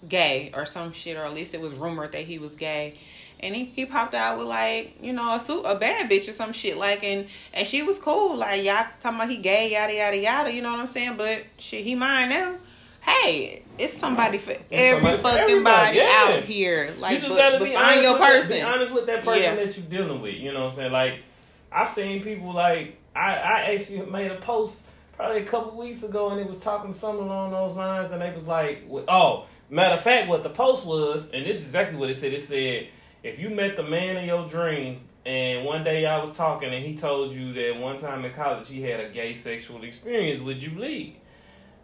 [0.07, 2.99] gay or some shit, or at least it was rumored that he was gay
[3.43, 6.33] and he, he popped out with like you know a suit a bad bitch or
[6.33, 9.93] some shit like and and she was cool like y'all talking about he gay yada
[9.93, 11.17] yada yada you know what I'm saying?
[11.17, 12.55] But shit he mine now.
[13.01, 16.25] Hey it's somebody for it's every somebody fucking body yeah.
[16.27, 18.93] out here like you just but, gotta but be find your person that, be honest
[18.93, 19.55] with that person yeah.
[19.55, 20.91] that you're dealing with you know what I'm saying?
[20.91, 21.23] Like
[21.71, 26.29] I've seen people like I I actually made a post probably a couple weeks ago
[26.29, 30.01] and it was talking something along those lines and they was like oh matter of
[30.01, 32.87] fact what the post was and this is exactly what it said it said
[33.23, 36.83] if you met the man of your dreams and one day I was talking and
[36.83, 40.61] he told you that one time in college he had a gay sexual experience, would
[40.61, 41.15] you leave?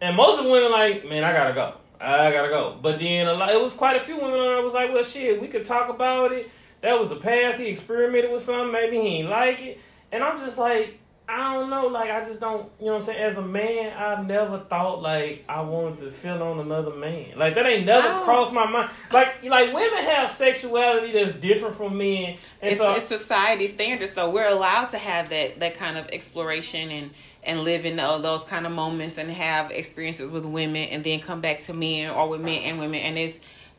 [0.01, 1.73] And most of the women like, man, I gotta go.
[1.99, 2.77] I gotta go.
[2.81, 5.41] But then a lot, it was quite a few women there was like, well, shit,
[5.41, 6.49] we could talk about it.
[6.81, 7.59] That was the past.
[7.59, 8.71] He experimented with something.
[8.71, 9.79] Maybe he ain't like it.
[10.11, 13.03] And I'm just like, I don't know, like I just don't, you know what I'm
[13.03, 13.21] saying?
[13.21, 17.37] As a man, I've never thought like I wanted to feel on another man.
[17.37, 18.23] Like that ain't never oh.
[18.23, 18.89] crossed my mind.
[19.11, 22.37] Like like women have sexuality that's different from men.
[22.61, 24.29] And it's, so, it's society standards though.
[24.29, 27.11] We're allowed to have that that kind of exploration and
[27.43, 31.19] and live in uh, those kind of moments and have experiences with women and then
[31.19, 33.37] come back to men or with men and women and it's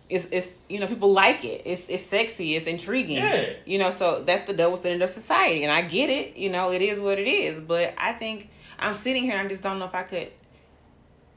[0.08, 1.62] it's it's you know people like it.
[1.64, 2.54] It's it's sexy.
[2.56, 3.18] It's intriguing.
[3.18, 3.50] Yeah.
[3.66, 6.36] You know, so that's the double standard of society, and I get it.
[6.36, 7.60] You know, it is what it is.
[7.60, 10.30] But I think I'm sitting here, and I just don't know if I could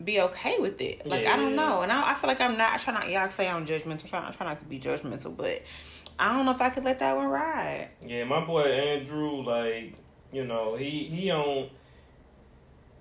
[0.04, 1.06] be okay with it.
[1.06, 1.34] Like yeah.
[1.34, 2.74] I don't know, and I, I, feel like I'm not.
[2.74, 3.10] I try not.
[3.10, 4.06] Y'all say I'm judgmental.
[4.06, 5.62] I try, I try not to be judgmental, but
[6.18, 7.90] I don't know if I could let that one ride.
[8.02, 9.96] Yeah, my boy Andrew, like
[10.32, 11.70] you know, he he on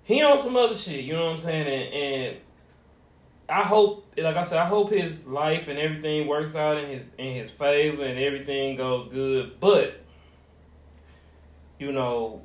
[0.02, 1.04] he on some other shit.
[1.04, 1.66] You know what I'm saying?
[1.66, 2.36] And, and
[3.50, 7.06] I hope, like I said, I hope his life and everything works out in his
[7.18, 9.58] in his favor and everything goes good.
[9.60, 10.00] But
[11.78, 12.42] you know,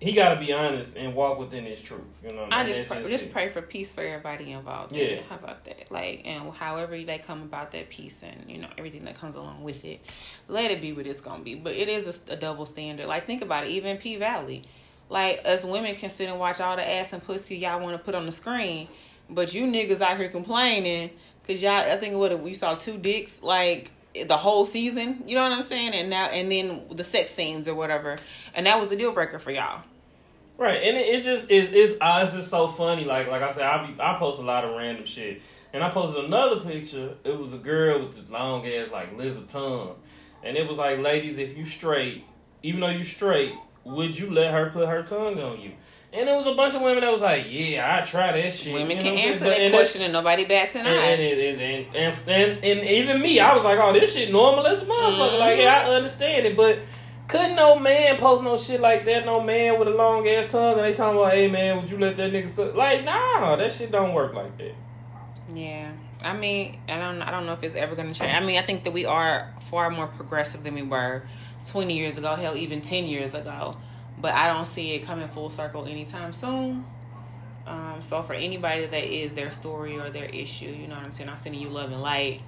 [0.00, 2.02] he got to be honest and walk within his truth.
[2.22, 4.94] You know, I, just pray, just, pray for peace for everybody involved.
[4.94, 5.90] Yeah, how about that?
[5.90, 9.62] Like, and however they come about that peace and you know everything that comes along
[9.62, 10.00] with it,
[10.48, 11.54] let it be what it's gonna be.
[11.54, 13.06] But it is a, a double standard.
[13.06, 13.70] Like, think about it.
[13.70, 14.62] Even P Valley,
[15.08, 18.02] like us women can sit and watch all the ass and pussy y'all want to
[18.02, 18.88] put on the screen
[19.28, 21.10] but you niggas out here complaining
[21.42, 23.90] because y'all, I think what we saw two dicks like
[24.26, 25.22] the whole season.
[25.26, 25.92] You know what I'm saying?
[25.94, 28.16] And now and then the sex scenes or whatever,
[28.54, 29.82] and that was a deal breaker for y'all.
[30.58, 33.04] Right, and it, it just is it's, uh, it's just so funny.
[33.04, 35.90] Like like I said, I be, I post a lot of random shit, and I
[35.90, 37.14] posted another picture.
[37.24, 39.96] It was a girl with this long ass like lizard tongue,
[40.42, 42.24] and it was like, ladies, if you straight,
[42.62, 43.52] even though you straight,
[43.84, 45.72] would you let her put her tongue on you?
[46.16, 48.72] And there was a bunch of women that was like, "Yeah, I try that shit."
[48.72, 50.90] Women you know can answer that and question, and nobody bats an eye.
[50.90, 54.32] And it is, and, and and, and even me, I was like, "Oh, this shit
[54.32, 55.38] normal as motherfucker." Mm-hmm.
[55.38, 56.78] Like, yeah, I understand it, but
[57.28, 59.26] couldn't no man post no shit like that?
[59.26, 61.98] No man with a long ass tongue, and they talking about, "Hey, man, would you
[61.98, 62.74] let that nigga?" Suck?
[62.74, 64.74] Like, nah, that shit don't work like that.
[65.54, 65.92] Yeah,
[66.24, 68.34] I mean, I don't, I don't know if it's ever gonna change.
[68.34, 71.24] I mean, I think that we are far more progressive than we were
[71.66, 72.36] twenty years ago.
[72.36, 73.76] Hell, even ten years ago
[74.18, 76.84] but I don't see it coming full circle anytime soon.
[77.66, 81.12] Um, so for anybody that is their story or their issue, you know what I'm
[81.12, 81.28] saying.
[81.28, 82.40] I'm sending you love and light.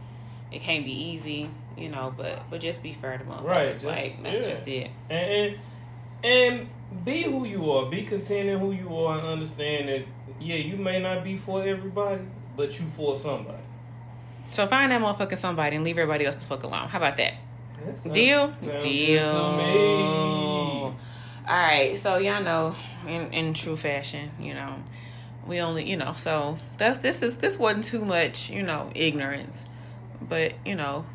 [0.52, 3.44] It can't be easy, you know, but but just be fair to motherfuckers.
[3.44, 4.48] Right, just, like that's yeah.
[4.48, 4.90] just it.
[5.10, 5.58] And, and
[6.24, 7.90] and be who you are.
[7.90, 10.04] Be content in who you are, and understand that
[10.40, 12.22] yeah, you may not be for everybody,
[12.56, 13.58] but you for somebody.
[14.50, 16.88] So find that motherfucking somebody and leave everybody else the fuck alone.
[16.88, 17.34] How about that?
[18.12, 18.54] Deal.
[18.80, 19.28] Deal.
[21.48, 24.82] All right, so y'all know, in in true fashion, you know,
[25.46, 29.64] we only, you know, so that's this is this wasn't too much, you know, ignorance,
[30.20, 31.06] but you know,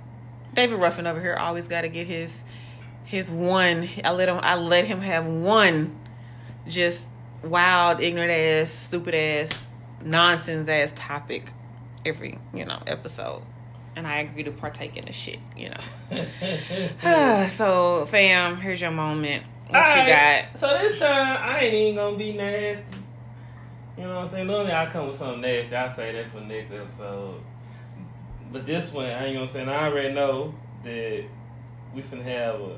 [0.56, 2.36] David Ruffin over here always got to get his
[3.06, 3.88] his one.
[4.04, 6.00] I let him I let him have one,
[6.68, 7.08] just
[7.44, 9.52] wild, ignorant ass, stupid ass,
[10.04, 11.52] nonsense ass topic
[12.08, 13.44] every you know episode.
[13.96, 15.38] and I agree to partake in the shit.
[15.56, 17.46] You know.
[17.50, 19.44] so, fam, here's your moment.
[19.68, 20.58] What you Alright, got?
[20.60, 22.86] So this time I ain't even gonna be nasty.
[23.98, 24.48] You know what I'm saying?
[24.48, 25.76] Normally I come with something nasty.
[25.76, 27.42] I say that for next episode.
[28.52, 29.64] But this one, I ain't gonna say.
[29.64, 31.24] I already know that
[31.94, 32.78] we finna have a.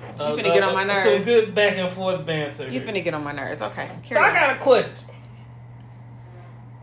[0.00, 1.04] You finna get on my nerves.
[1.04, 2.68] Some good back and forth banter.
[2.68, 3.60] You finna get on my nerves.
[3.60, 3.90] Okay.
[4.10, 5.08] So I got a question.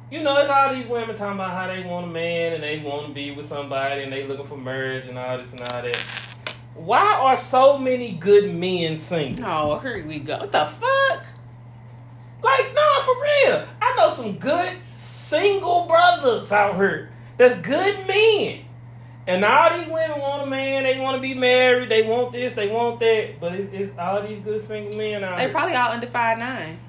[0.09, 2.79] You know, it's all these women talking about how they want a man and they
[2.79, 5.81] want to be with somebody and they looking for marriage and all this and all
[5.81, 6.01] that.
[6.77, 9.45] Why are so many good men single?
[9.45, 10.37] Oh, here we go.
[10.37, 11.25] What the fuck?
[12.43, 13.67] Like, no, for real.
[13.81, 17.09] I know some good single brothers out here.
[17.37, 18.59] That's good men.
[19.25, 20.83] And all these women want a man.
[20.83, 21.89] They want to be married.
[21.89, 22.55] They want this.
[22.55, 23.39] They want that.
[23.39, 25.51] But it's, it's all these good single men out They here.
[25.51, 26.79] probably all under five nine.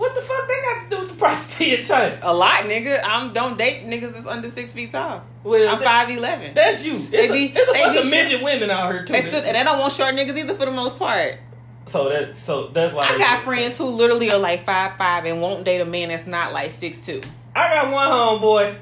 [0.00, 2.18] What the fuck they got to do with the prostitute chain?
[2.22, 3.00] A lot, nigga.
[3.04, 5.22] I'm don't date niggas that's under six feet tall.
[5.44, 6.54] Well, I'm five eleven.
[6.54, 6.96] That's you.
[6.96, 9.12] It's, They a, be- it's a they bunch be of midget women out here too.
[9.12, 11.38] They still, and they don't want short niggas either for the most part.
[11.86, 15.40] so that so that's why I got friends who literally are like five five and
[15.42, 17.20] won't date a man that's not like six two.
[17.54, 18.76] I got one homeboy,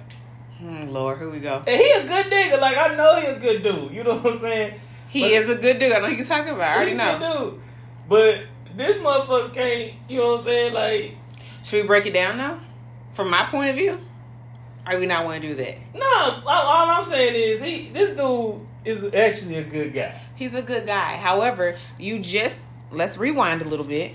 [0.58, 1.62] Hmm, Lord, here we go.
[1.66, 2.60] and he a good nigga.
[2.60, 3.92] Like I know he a good dude.
[3.92, 4.74] You know what I'm saying?
[5.08, 5.92] He But- is a good dude.
[5.92, 6.72] I know who you're talking about.
[6.72, 7.18] I already know.
[7.18, 7.60] good dude.
[8.08, 8.44] But
[8.78, 9.92] this motherfucker can't.
[10.08, 10.72] You know what I'm saying?
[10.72, 11.14] Like
[11.62, 12.60] Should we break it down now?
[13.12, 13.98] From my point of view,
[14.86, 15.76] or we not want to do that?
[15.94, 16.06] no.
[16.06, 17.90] All, all I'm saying is he.
[17.90, 20.18] This dude is actually a good guy.
[20.36, 21.16] He's a good guy.
[21.16, 22.58] However, you just
[22.90, 24.14] let's rewind a little bit.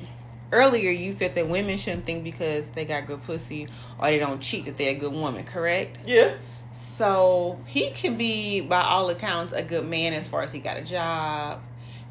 [0.52, 4.40] Earlier, you said that women shouldn't think because they got good pussy or they don't
[4.40, 5.44] cheat that they're a good woman.
[5.46, 5.98] Correct?
[6.06, 6.36] Yeah.
[6.72, 10.78] So he can be, by all accounts, a good man as far as he got
[10.78, 11.62] a job.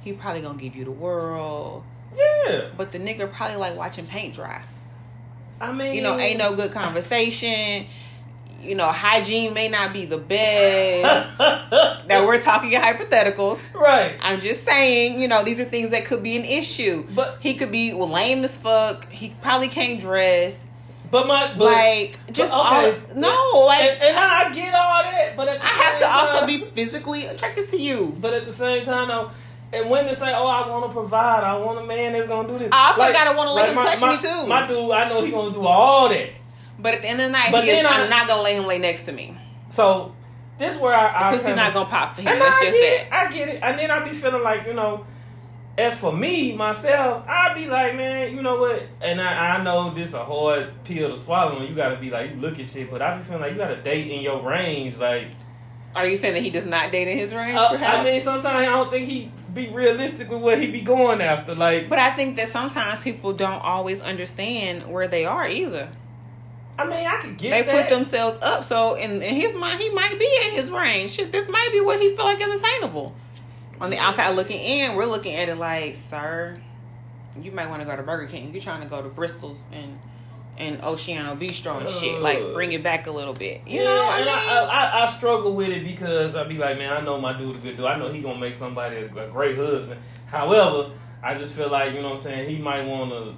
[0.01, 1.85] He probably gonna give you the world,
[2.17, 2.69] Yeah.
[2.77, 4.63] but the nigga probably like watching paint dry.
[5.61, 7.87] I mean, You know, ain't no good conversation.
[8.61, 11.39] You know, hygiene may not be the best.
[12.09, 13.75] now we're talking hypotheticals.
[13.75, 14.17] right.
[14.21, 17.05] I'm just saying, you know, these are things that could be an issue.
[17.15, 19.11] But He could be well, lame as fuck.
[19.11, 20.59] He probably can't dress.
[21.11, 23.01] but my but, like just but okay.
[23.11, 26.07] all, no, like and, and I get all that, but at the I have to
[26.09, 28.17] also be physically attracted to you.
[28.21, 29.31] But at the same time, though,
[29.73, 31.45] and women say, "Oh, I want to provide.
[31.45, 33.85] I want a man that's gonna do this." I also gotta wanna let him my-
[33.85, 34.47] touch my- me, too.
[34.47, 36.31] My dude, I know he gonna do all that.
[36.79, 38.43] But at the end of the night, But he is, then I- I'm not gonna
[38.43, 39.37] let him lay next to me.
[39.71, 40.13] So
[40.59, 42.39] this where I, I Pussy's kinda- not gonna pop for him.
[42.39, 43.23] That's I just get that.
[43.25, 43.29] it.
[43.29, 43.61] I get it.
[43.63, 45.07] And then I be feeling like you know.
[45.79, 48.83] As for me, myself, I'd be like, man, you know what?
[49.01, 52.29] And I, I know this a hard pill to swallow, and you gotta be like,
[52.35, 54.99] you look at shit, but I be feeling like you gotta date in your range,
[54.99, 55.29] like
[55.95, 57.57] Are you saying that he does not date in his range?
[57.59, 57.99] Uh, perhaps.
[57.99, 61.55] I mean, sometimes I don't think he be realistic with what he be going after.
[61.55, 65.89] Like, but I think that sometimes people don't always understand where they are either.
[66.79, 67.89] I mean, I could get They that.
[67.89, 71.11] put themselves up, so in, in his mind, he might be in his range.
[71.11, 73.15] Shit, this might be what he feel like is attainable.
[73.81, 76.57] On the outside looking in, we're looking at it like, sir,
[77.41, 78.53] you might want to go to Burger King.
[78.53, 79.99] You're trying to go to Bristol's and
[80.59, 82.21] and Oceano Bistro and shit.
[82.21, 83.63] Like, bring it back a little bit.
[83.67, 86.59] You yeah, know, I and mean, I, I, I struggle with it because I be
[86.59, 87.87] like, man, I know my dude a good dude.
[87.87, 90.01] I know he gonna make somebody a, great husband.
[90.27, 92.51] However, I just feel like you know what I'm saying.
[92.51, 93.35] He might want to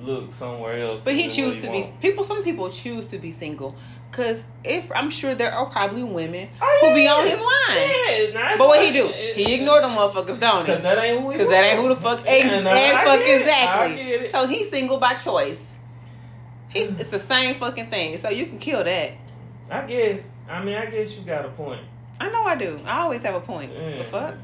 [0.00, 1.04] look somewhere else.
[1.04, 2.24] But he choose to be people.
[2.24, 3.74] Some people choose to be single
[4.10, 8.32] because if I'm sure there are probably women Oh, who be on his line.
[8.34, 9.08] Yeah, But what he do?
[9.08, 10.72] He ignored them motherfuckers, don't he?
[10.72, 13.04] Cause that ain't who he Because that ain't who the fuck Yeah, ex- and I
[13.04, 13.48] fuck get it.
[13.48, 14.30] I exactly.
[14.30, 15.74] So he's single by choice.
[16.70, 18.18] He's it's the same fucking thing.
[18.18, 19.12] So you can kill that.
[19.70, 20.30] I guess.
[20.48, 21.80] I mean, I guess you got a point.
[22.20, 22.80] I know I do.
[22.86, 23.72] I always have a point.
[23.72, 23.98] Yeah.
[23.98, 24.34] The fuck?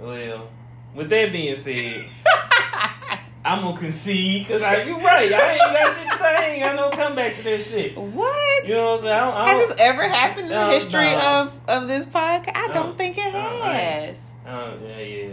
[0.00, 0.48] Well,
[0.94, 2.04] with that being said,
[3.44, 5.30] I'm gonna concede because you're right.
[5.32, 6.24] I ain't got shit to say.
[6.36, 7.96] I ain't got no comeback to that shit.
[7.96, 8.66] what?
[8.68, 9.14] You know what I'm saying?
[9.14, 12.52] I don't, I has don't, this ever happened in the history of of this podcast?
[12.54, 12.72] I No.
[12.74, 13.38] don't think it I-
[13.72, 14.20] has.
[14.46, 15.28] Uh, yeah, yeah.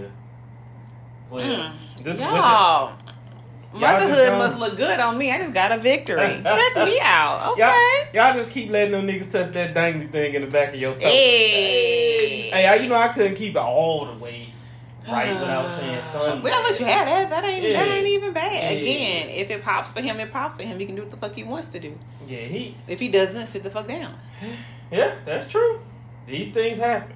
[1.30, 1.74] Well, Mm.
[2.04, 2.92] this Y'all
[3.74, 5.32] motherhood must look good on me.
[5.32, 6.18] I just got a victory.
[6.44, 7.56] Check me out.
[7.58, 8.08] Y'all, Okay.
[8.14, 10.94] y'all just keep letting them niggas touch that dangly thing in the back of your
[10.94, 11.04] throat.
[11.04, 12.50] Hey.
[12.52, 14.48] Hey, I, you know I couldn't keep it all the way
[15.10, 16.42] right without saying something.
[16.42, 17.30] Well, let you have that.
[17.30, 18.52] That ain't that ain't even bad.
[18.74, 18.80] Yeah.
[18.80, 20.80] Again, if it pops for him, it pops for him.
[20.80, 21.98] He can do what the fuck he wants to do.
[22.28, 22.76] Yeah, he.
[22.88, 24.16] If he doesn't, sit the fuck down.
[24.92, 25.80] Yeah, that's true.
[26.28, 27.16] These things happen.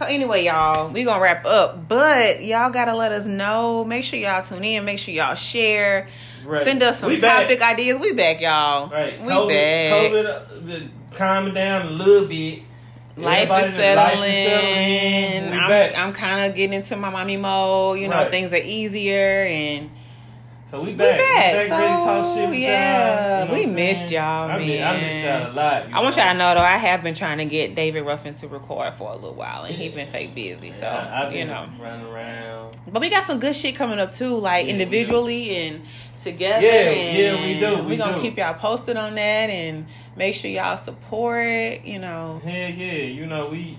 [0.00, 1.86] So anyway, y'all, we gonna wrap up.
[1.86, 3.84] But y'all gotta let us know.
[3.84, 4.82] Make sure y'all tune in.
[4.86, 6.08] Make sure y'all share.
[6.42, 6.64] Right.
[6.64, 7.42] Send us some We back.
[7.42, 8.00] topic ideas.
[8.00, 8.88] We back, y'all.
[8.88, 9.20] Right.
[9.20, 10.10] We COVID, back.
[10.10, 12.60] COVID, uh, the, calming down a little bit.
[13.18, 14.30] Life is life settling.
[14.32, 15.52] is settling.
[15.60, 15.98] I'm, back.
[15.98, 17.98] I'm kind of getting into my mommy mode.
[18.00, 18.30] You know, Right.
[18.30, 19.90] things are easier and
[20.70, 21.18] So we We back.
[21.18, 21.52] back.
[21.64, 23.42] We back ready to talk So, shit yeah.
[23.42, 24.12] You know we missed saying?
[24.12, 25.42] y'all, I miss, I miss man.
[25.42, 25.86] y'all a lot.
[25.92, 28.46] I want y'all to know though, I have been trying to get David Ruffin to
[28.46, 29.88] record for a little while, and Yeah.
[29.94, 30.70] been fake busy.
[30.72, 32.76] So Yeah, I've been you know, running around.
[32.86, 35.80] but we got some good shit coming up too, like Yeah, individually and
[36.18, 36.64] together.
[36.64, 40.36] Yeah, and yeah, we do, we We gonna keep y'all posted on that and make
[40.36, 41.84] sure y'all support.
[41.84, 43.76] You know, Hell yeah, you know we.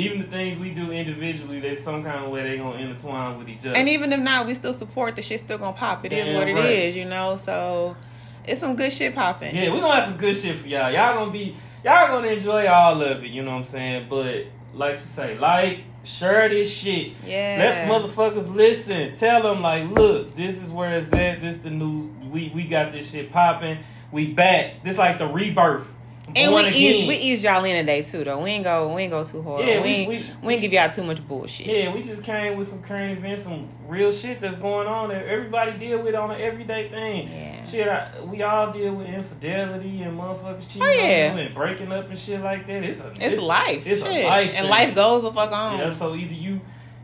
[0.00, 3.48] Even the things we do individually, there's some kind of way they're gonna intertwine with
[3.48, 3.76] each other.
[3.76, 5.16] and even if not, we still support.
[5.16, 6.04] The shit still gonna pop.
[6.04, 6.64] It is Damn what it right.
[6.64, 6.96] is.
[6.96, 7.96] You know, so
[8.44, 9.54] it's some good shit popping.
[9.54, 10.90] Yeah, we gonna have some good shit for y'all.
[10.90, 14.06] Y'all gonna be y'all gonna enjoy all of it, you know what I'm saying?
[14.08, 17.12] But like you say, like, share this shit.
[17.26, 17.86] Yeah.
[17.88, 19.16] Let motherfuckers listen.
[19.16, 21.40] Tell them like, look, this is where it's at.
[21.42, 22.10] This the news.
[22.30, 23.78] We we got this shit popping.
[24.12, 24.82] We back.
[24.82, 25.86] This like the rebirth.
[26.36, 28.42] And we ease we ease y'all in today too though.
[28.42, 29.66] We ain't go we ain't go too hard.
[29.66, 31.66] Yeah, we, we- ain't, we- we, ain't give y'all too much bullshit.
[31.66, 35.26] Yeah, we just came with some current events, some real shit that's going on that
[35.26, 37.28] everybody deal with on an everyday thing.
[37.28, 37.64] Yeah.
[37.66, 41.30] Shit, I, we all deal with infidelity and motherfuckers cheating Oh, yeah.
[41.32, 42.82] on you and breaking up and shit like that.
[42.84, 43.86] It's a It's, life.
[43.86, 44.24] It's shit.
[44.24, 44.68] a life, and thing.
[44.70, 45.78] life goes the fuck on.
[45.78, 46.60] Yeah, so either you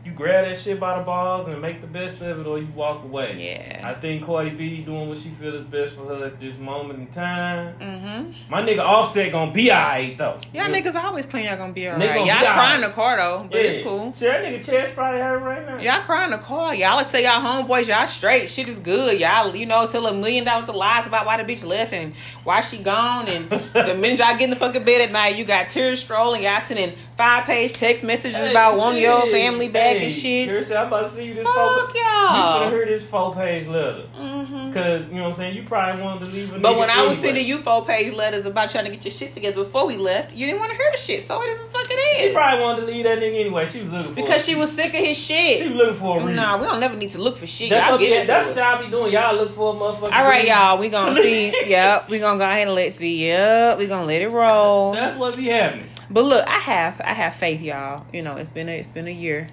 [0.07, 2.67] you grab that shit by the balls and make the best of it, or you
[2.75, 3.35] walk away.
[3.37, 3.81] Yeah.
[3.87, 6.99] I think Cardi B doing what she feel is best for her at this moment
[6.99, 7.75] in time.
[7.79, 8.31] Mm-hmm.
[8.49, 10.39] My nigga Offset gonna be alright though.
[10.53, 10.81] Y'all Yeah.
[10.81, 12.15] niggas always claim y'all gonna be alright.
[12.15, 12.81] Y'all be crying alright.
[12.81, 13.69] the car though, but Yeah.
[13.71, 14.13] it's cool.
[14.13, 15.77] Shit, that nigga chest probably hurt right now.
[15.81, 16.73] Y'all crying the car.
[16.73, 18.49] Y'all tell y'all homeboys y'all straight.
[18.49, 19.19] Shit is good.
[19.19, 22.13] Y'all, you know, tell a million dollars the lies about why the bitch left and
[22.43, 23.27] why she gone.
[23.27, 26.43] And the minute y'all get in the fucking bed at night, you got tears strolling.
[26.43, 30.47] Y'all sending five page text messages Hey, about wanting your family back Hey, and shit.
[30.49, 32.61] here's- I'm about to see you this Fuck four, You y'all.
[32.61, 34.03] finna hear this four page letter.
[34.15, 35.55] hmm Cause you know what I'm saying.
[35.55, 37.27] You probably wanted to leave a But when I was anyway.
[37.27, 40.35] sending you four page letters about trying to get your shit together before we left,
[40.35, 41.23] you didn't want to hear the shit.
[41.23, 43.65] So it is as fucking she probably wanted to leave that nigga anyway.
[43.67, 45.59] She was looking for Because she was sick of his shit.
[45.59, 46.35] she was looking for a reason.
[46.35, 47.69] Nah, we don't never need to look for shit.
[47.69, 49.13] That's Y'all what, get yeah, that's what y'all be doing.
[49.13, 50.13] Y'all look for a motherfucker.
[50.13, 50.77] All right, y'all.
[50.77, 51.53] We gonna see.
[51.67, 52.09] Yep.
[52.09, 53.25] We gonna go ahead and let see.
[53.27, 53.77] Yep.
[53.79, 54.93] We gonna let it roll.
[54.93, 55.85] That's what be happening.
[56.09, 58.05] But look, I have I have faith, y'all.
[58.13, 59.49] You know, it's been a it's been a year,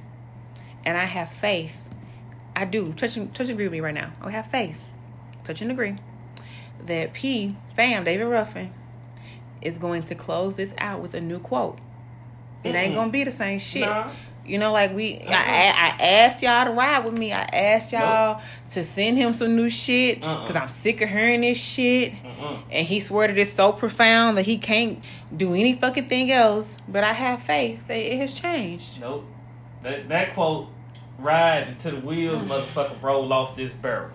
[0.85, 1.89] and I have faith.
[2.57, 4.13] I do touch and touch and agree with me right now.
[4.23, 4.81] I have faith,
[5.43, 5.97] touch and agree,
[6.87, 8.73] that P fam David Ruffin
[9.63, 11.79] is going to close this out with a new quote.
[12.63, 12.97] It ain't Mm-mm.
[12.97, 13.83] gonna be the same shit.
[13.89, 14.11] Nah.
[14.47, 15.31] You know, like we, Uh-uh.
[15.31, 17.33] I, I asked y'all to ride with me.
[17.33, 20.43] I asked y'all to send him some new shit Uh-uh.
[20.43, 22.13] because I'm sick of hearing this shit.
[22.13, 22.63] Mm-mm.
[22.71, 25.03] And he swore that it's so profound that he can't
[25.35, 26.77] do any fucking thing else.
[26.87, 29.01] But I have faith that it has changed.
[29.01, 29.25] Nope.
[29.83, 30.69] That that quote,
[31.19, 34.11] ride until the wheels motherfucker roll off this barrel.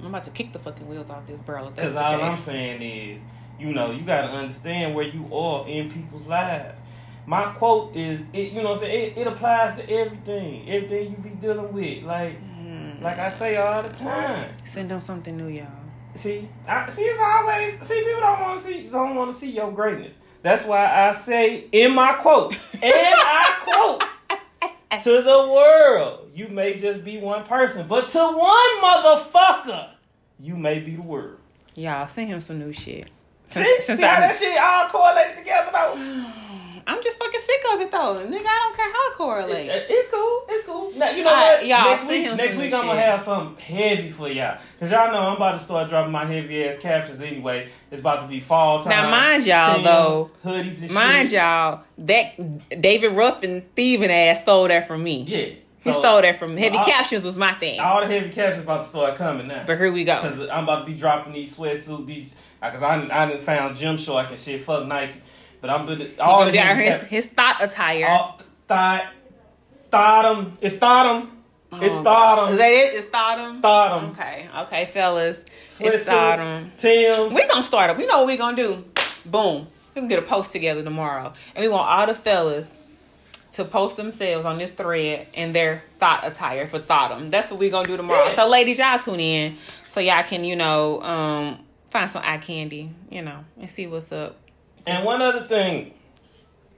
[0.00, 1.70] I'm about to kick the fucking wheels off this barrel.
[1.70, 3.20] Because all I'm saying is,
[3.58, 6.82] you know, you got to understand where you are in people's lives.
[7.26, 9.12] My quote is, it, you know what I'm saying?
[9.12, 10.70] It, it applies to everything.
[10.70, 12.04] Everything you be dealing with.
[12.04, 12.36] Like,
[12.68, 13.02] Mm.
[13.02, 14.50] like I say all the time.
[14.64, 15.66] Send them something new, y'all.
[16.14, 19.50] See, I, see, it's always see people don't want to see don't want to see
[19.52, 20.18] your greatness.
[20.42, 24.04] That's why I say in my quote, and I quote
[24.90, 29.90] to the world, you may just be one person, but to one motherfucker,
[30.40, 31.38] you may be the world.
[31.74, 33.08] Y'all, send him some new shit.
[33.50, 36.32] See, Since see how that shit all correlated together though.
[36.88, 38.24] I'm just fucking sick of it though.
[38.26, 39.70] Nigga, I don't care how it correlates.
[39.72, 40.42] It- It's cool.
[40.48, 40.92] It's cool.
[40.96, 41.66] Now, you know I- what?
[41.66, 44.56] y'all, next week, next week I'm gonna have something heavy for y'all.
[44.80, 47.68] Cause y'all know I'm about to start dropping my heavy ass captions anyway.
[47.90, 48.90] It's about to be fall time.
[48.90, 51.38] Now, mind y'all, Tims, though, hoodies and Mind shit.
[51.38, 55.24] y'all, that David Ruffin thieving ass stole that from me.
[55.28, 55.46] Yeah.
[55.84, 56.62] He So, stole that from me.
[56.62, 57.78] Heavy all- captions was my thing.
[57.80, 59.62] All the heavy captions about to start coming now.
[59.66, 60.20] But here we go.
[60.20, 62.06] Cause I'm about to be dropping these sweatsuits.
[62.06, 64.64] These, cause I I found gym shorts and shit.
[64.64, 65.20] Fuck Nike.
[65.60, 68.06] But I'm doing all the be out heavy here his, his thought attire.
[68.06, 69.06] all thought
[69.90, 71.28] thought It's thought
[71.72, 72.94] It's Oh, thought Is that it?
[72.94, 73.60] It's Thottum?
[73.60, 74.10] Thought 'em.
[74.10, 75.44] Okay, okay, fellas.
[75.68, 76.70] It's Sweatsuits, Thottum.
[76.78, 77.34] Tim's.
[77.34, 77.98] We gonna start up.
[77.98, 78.84] We know what we're gonna do.
[79.26, 79.66] Boom.
[79.94, 81.32] We can get a post together tomorrow.
[81.54, 82.72] And we want all the fellas
[83.52, 87.30] to post themselves on this thread in their thought attire for Thottum.
[87.30, 88.26] That's what we're gonna do tomorrow.
[88.28, 88.34] Yeah.
[88.34, 92.90] So ladies, y'all tune in so y'all can, you know, um, find some eye candy,
[93.10, 94.36] you know, and see what's up.
[94.86, 95.94] And one other thing,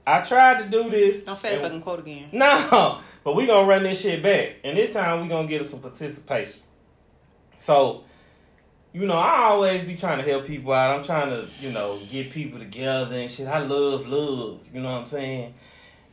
[0.05, 1.23] I tried to do this.
[1.23, 2.29] Don't say the and- fucking quote again.
[2.31, 5.69] No, but we gonna run this shit back, and this time we gonna get us
[5.69, 6.59] some participation.
[7.59, 8.03] So,
[8.93, 10.97] you know, I always be trying to help people out.
[10.97, 13.47] I'm trying to, you know, get people together and shit.
[13.47, 14.59] I love love.
[14.73, 15.53] You know what I'm saying?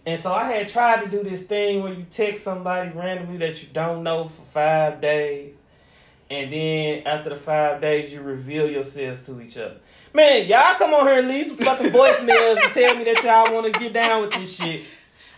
[0.07, 3.62] And so I had tried to do this thing where you text somebody randomly that
[3.62, 5.57] you don't know for five days,
[6.30, 9.78] and then after the five days you reveal yourselves to each other.
[10.15, 13.53] Man, y'all come on here and leave some fucking voicemails and tell me that y'all
[13.55, 14.83] want to get down with this shit.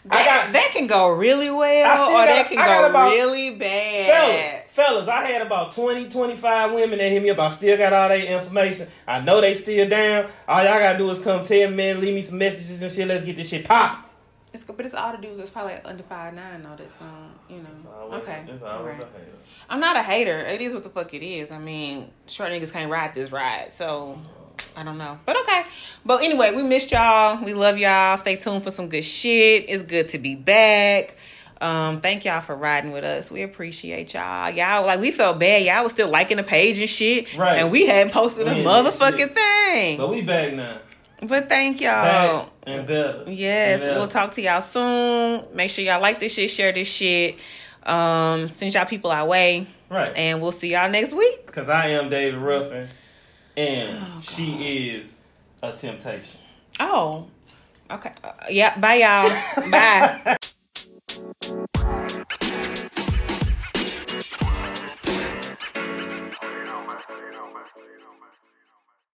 [0.09, 3.11] I That, got that can go really well, or got- that can I go about-
[3.11, 4.07] really bad.
[4.73, 7.39] fellas, fellas, I had about 20, 25 women that hit me up.
[7.39, 8.89] I still got all their information.
[9.07, 10.31] I know they still down.
[10.49, 13.07] All y'all gotta do is come tell me, leave me some messages and shit.
[13.09, 14.07] Let's get this shit pop.
[14.55, 16.75] It's, but it's all the dudes that's probably under five nine though.
[16.77, 17.11] That's going,
[17.51, 18.17] you know.
[18.17, 18.43] okay.
[18.49, 18.95] It's always alright.
[19.01, 19.33] a hater.
[19.69, 20.39] I'm not a hater.
[20.39, 21.53] It is what the fuck it is.
[21.53, 24.19] I mean, short niggas can't ride this ride, so
[24.77, 25.19] I don't know.
[25.27, 25.63] But okay.
[26.05, 27.43] But anyway, we missed y'all.
[27.43, 28.17] We love y'all.
[28.17, 29.67] Stay tuned for some good shit.
[29.69, 31.17] It's good to be back.
[31.61, 33.31] Um, thank y'all for riding with us.
[33.31, 34.51] We appreciate y'all.
[34.51, 35.63] Y'all like we felt bad.
[35.63, 37.37] Y'all was still liking the page and shit.
[37.37, 37.59] Right.
[37.59, 39.99] And we hadn't posted a We did motherfucking thing.
[39.99, 40.79] But we back now.
[41.23, 42.45] But thank y'all.
[42.45, 43.25] Back and better.
[43.27, 45.45] Yes, And we'll talk to y'all soon.
[45.55, 47.37] Make sure y'all like this shit, share this shit.
[47.83, 49.67] Um, send y'all people our way.
[49.91, 50.11] Right.
[50.17, 51.45] And we'll see y'all next week.
[51.45, 52.89] Because I am David Ruffin,
[53.61, 55.17] and Oh, she is
[55.63, 56.41] a temptation.
[56.79, 57.27] Oh.
[57.91, 58.13] Okay.
[58.25, 59.71] Uh, yeah, bye y'all.
[59.71, 60.37] bye.